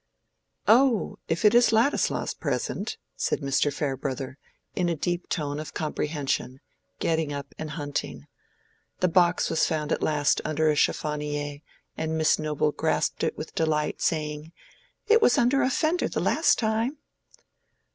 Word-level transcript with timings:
"Oh, 0.67 1.19
if 1.27 1.45
it 1.45 1.53
is 1.53 1.71
Ladislaw's 1.71 2.33
present," 2.33 2.97
said 3.15 3.41
Mr. 3.41 3.71
Farebrother, 3.71 4.39
in 4.75 4.89
a 4.89 4.95
deep 4.95 5.29
tone 5.29 5.59
of 5.59 5.75
comprehension, 5.75 6.59
getting 6.97 7.31
up 7.31 7.53
and 7.59 7.69
hunting. 7.69 8.25
The 8.99 9.07
box 9.09 9.51
was 9.51 9.67
found 9.67 9.91
at 9.91 10.01
last 10.01 10.41
under 10.43 10.71
a 10.71 10.75
chiffonier, 10.75 11.59
and 11.95 12.17
Miss 12.17 12.39
Noble 12.39 12.71
grasped 12.71 13.23
it 13.23 13.37
with 13.37 13.53
delight, 13.53 14.01
saying, 14.01 14.51
"it 15.07 15.21
was 15.21 15.37
under 15.37 15.61
a 15.61 15.69
fender 15.69 16.07
the 16.07 16.19
last 16.19 16.57
time." 16.57 16.97